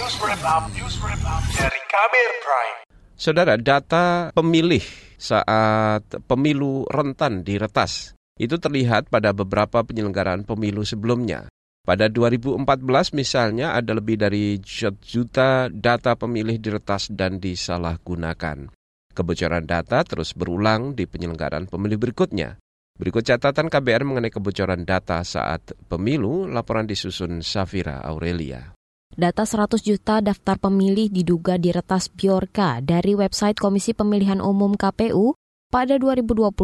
[0.00, 2.78] News Wrap Up, News Wrap Up dari Kabir Prime.
[3.20, 4.80] Saudara, data pemilih
[5.20, 11.52] saat pemilu rentan diretas itu terlihat pada beberapa penyelenggaraan pemilu sebelumnya.
[11.84, 14.56] Pada 2014 misalnya ada lebih dari
[15.04, 18.72] juta data pemilih diretas dan disalahgunakan.
[19.12, 22.56] Kebocoran data terus berulang di penyelenggaraan pemilu berikutnya.
[22.96, 28.79] Berikut catatan KBR mengenai kebocoran data saat pemilu, laporan disusun Safira Aurelia.
[29.10, 35.34] Data 100 juta daftar pemilih diduga diretas Biorka dari website Komisi Pemilihan Umum KPU
[35.66, 36.54] pada 2022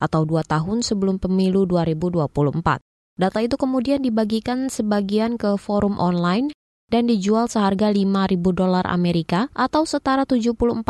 [0.00, 2.80] atau dua tahun sebelum pemilu 2024.
[3.20, 6.48] Data itu kemudian dibagikan sebagian ke forum online
[6.88, 10.88] dan dijual seharga 5.000 dolar Amerika atau setara 74,4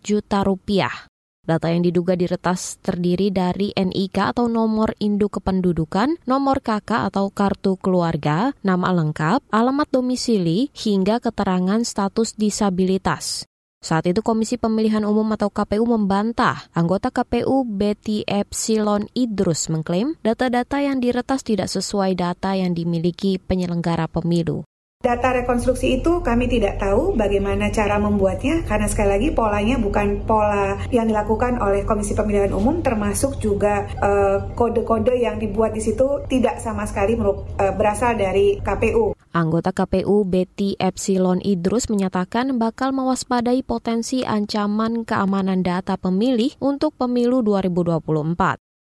[0.00, 1.09] juta rupiah.
[1.40, 7.80] Data yang diduga diretas terdiri dari NIK atau nomor induk kependudukan, nomor KK atau kartu
[7.80, 13.48] keluarga, nama lengkap, alamat domisili, hingga keterangan status disabilitas.
[13.80, 16.68] Saat itu Komisi Pemilihan Umum atau KPU membantah.
[16.76, 24.04] Anggota KPU Betty Epsilon Idrus mengklaim data-data yang diretas tidak sesuai data yang dimiliki penyelenggara
[24.04, 24.68] pemilu.
[25.00, 30.76] Data rekonstruksi itu kami tidak tahu bagaimana cara membuatnya karena sekali lagi polanya bukan pola
[30.92, 36.04] yang dilakukan oleh Komisi Pemilihan Umum termasuk juga eh, kode-kode uh, yang dibuat di situ
[36.28, 37.32] tidak sama sekali uh,
[37.80, 39.16] berasal dari KPU.
[39.32, 47.40] Anggota KPU Betty Epsilon Idrus menyatakan bakal mewaspadai potensi ancaman keamanan data pemilih untuk pemilu
[47.40, 48.04] 2024.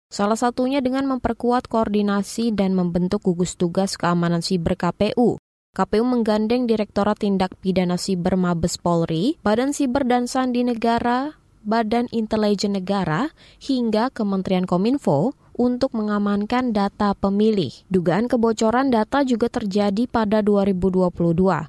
[0.09, 5.37] Salah satunya dengan memperkuat koordinasi dan membentuk gugus tugas keamanan siber KPU
[5.78, 12.73] KPU menggandeng Direktorat Tindak Pidana Siber Mabes Polri, Badan Siber dan Sandi Negara, Badan Intelijen
[12.73, 13.30] Negara,
[13.61, 17.86] hingga Kementerian Kominfo untuk mengamankan data pemilih.
[17.94, 21.14] Dugaan kebocoran data juga terjadi pada 2022.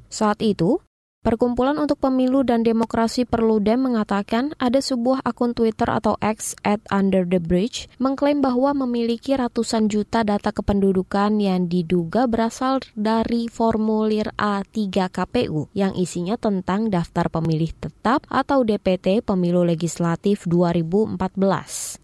[0.08, 0.80] Saat itu,
[1.18, 7.26] Perkumpulan untuk Pemilu dan Demokrasi Perludem mengatakan ada sebuah akun Twitter atau X at Under
[7.26, 14.88] the Bridge mengklaim bahwa memiliki ratusan juta data kependudukan yang diduga berasal dari formulir A3
[15.10, 21.18] KPU yang isinya tentang daftar pemilih tetap atau DPT Pemilu Legislatif 2014.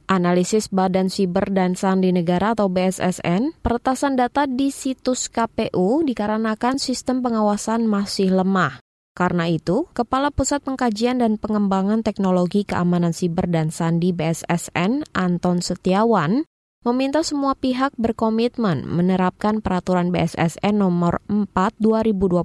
[0.04, 7.24] Analisis Badan Siber dan Sandi Negara atau BSSN, peretasan data di situs KPU dikarenakan sistem
[7.24, 8.83] pengawasan masih lemah.
[9.14, 16.42] Karena itu, Kepala Pusat Pengkajian dan Pengembangan Teknologi Keamanan Siber dan Sandi BSSN, Anton Setiawan,
[16.82, 21.48] meminta semua pihak berkomitmen menerapkan peraturan BSSN nomor 4
[21.80, 22.42] 2021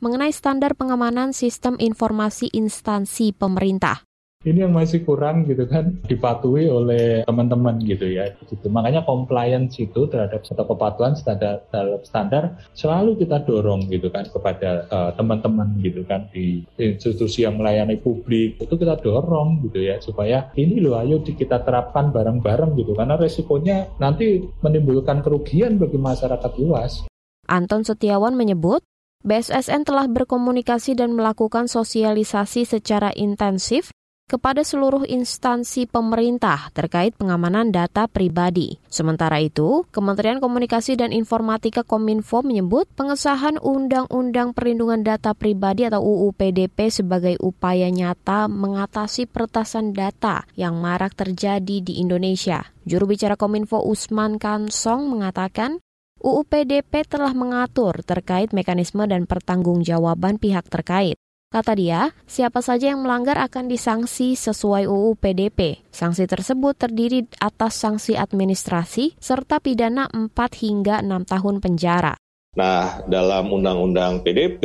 [0.00, 4.07] mengenai standar pengamanan sistem informasi instansi pemerintah.
[4.46, 8.30] Ini yang masih kurang gitu kan dipatuhi oleh teman-teman gitu ya.
[8.38, 8.70] Gitu.
[8.70, 14.86] Makanya compliance itu terhadap satu kepatuhan standar dalam standar selalu kita dorong gitu kan kepada
[14.94, 20.54] uh, teman-teman gitu kan di institusi yang melayani publik itu kita dorong gitu ya supaya
[20.54, 27.10] ini loh ayo kita terapkan bareng-bareng gitu karena resikonya nanti menimbulkan kerugian bagi masyarakat luas.
[27.50, 28.86] Anton Setiawan menyebut
[29.26, 33.90] BSSN telah berkomunikasi dan melakukan sosialisasi secara intensif
[34.28, 38.76] kepada seluruh instansi pemerintah terkait pengamanan data pribadi.
[38.92, 46.36] Sementara itu, Kementerian Komunikasi dan Informatika Kominfo menyebut pengesahan Undang-Undang Perlindungan Data Pribadi atau UU
[46.36, 52.68] PDP sebagai upaya nyata mengatasi peretasan data yang marak terjadi di Indonesia.
[52.84, 55.80] Juru bicara Kominfo Usman Kansong mengatakan,
[56.20, 61.16] UU PDP telah mengatur terkait mekanisme dan pertanggungjawaban pihak terkait.
[61.48, 65.80] Kata dia, siapa saja yang melanggar akan disanksi sesuai UU PDP.
[65.88, 70.28] Sanksi tersebut terdiri atas sanksi administrasi serta pidana 4
[70.60, 72.20] hingga 6 tahun penjara.
[72.58, 74.62] Nah, dalam Undang-Undang PDP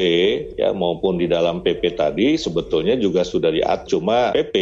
[0.57, 3.85] ya maupun di dalam PP tadi sebetulnya juga sudah diatur.
[3.85, 4.55] Cuma PP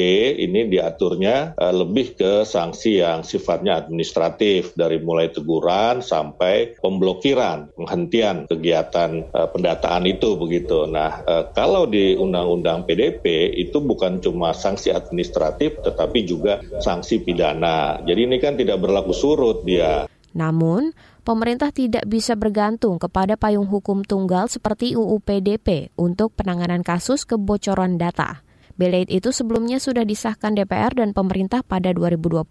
[0.43, 8.51] ini diaturnya uh, lebih ke sanksi yang sifatnya administratif dari mulai teguran sampai pemblokiran, penghentian
[8.51, 10.83] kegiatan uh, pendataan itu begitu.
[10.91, 18.03] Nah, uh, kalau di Undang-Undang PDP itu bukan cuma sanksi administratif tetapi juga sanksi pidana.
[18.03, 20.11] Jadi ini kan tidak berlaku surut dia.
[20.31, 27.23] Namun, pemerintah tidak bisa bergantung kepada payung hukum tunggal seperti UU PDP untuk penanganan kasus
[27.25, 28.45] kebocoran data.
[28.79, 32.45] Belait itu sebelumnya sudah disahkan DPR dan pemerintah pada 2022.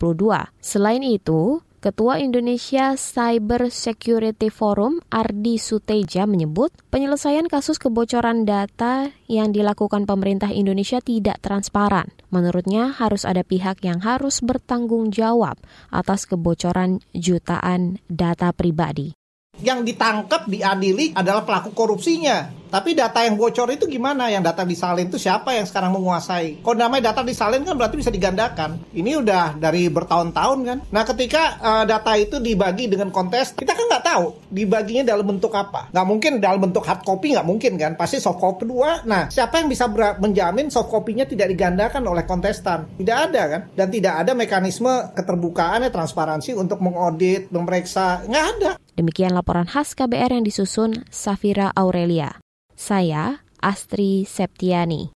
[0.62, 9.48] Selain itu, Ketua Indonesia Cyber Security Forum Ardi Suteja menyebut penyelesaian kasus kebocoran data yang
[9.48, 12.12] dilakukan pemerintah Indonesia tidak transparan.
[12.28, 15.56] Menurutnya harus ada pihak yang harus bertanggung jawab
[15.88, 19.19] atas kebocoran jutaan data pribadi.
[19.60, 22.60] Yang ditangkap, diadili adalah pelaku korupsinya.
[22.70, 24.30] Tapi data yang bocor itu gimana?
[24.30, 26.62] Yang data disalin itu siapa yang sekarang menguasai?
[26.62, 28.78] Kalau namanya data disalin kan berarti bisa digandakan.
[28.94, 30.78] Ini udah dari bertahun-tahun kan.
[30.94, 34.24] Nah ketika uh, data itu dibagi dengan kontes, kita kan nggak tahu
[34.54, 35.90] dibaginya dalam bentuk apa.
[35.90, 37.92] Nggak mungkin dalam bentuk hard copy nggak mungkin kan.
[37.98, 39.02] Pasti soft copy dua.
[39.02, 39.90] Nah siapa yang bisa
[40.22, 42.86] menjamin soft copy-nya tidak digandakan oleh kontestan?
[42.94, 43.60] Tidak ada kan.
[43.74, 48.22] Dan tidak ada mekanisme keterbukaan ya transparansi untuk mengaudit, memeriksa.
[48.30, 48.72] Nggak ada.
[49.00, 52.36] Demikian laporan khas KBR yang disusun Safira Aurelia.
[52.76, 55.08] Saya Astri Septiani.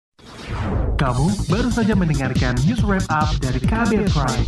[0.96, 4.48] Kamu baru saja mendengarkan news wrap up dari KBR Prime.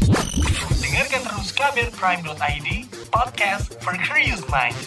[0.80, 4.80] Dengarkan terus kbrprime.id, podcast for curious mind.